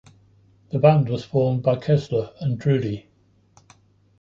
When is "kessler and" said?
1.75-2.59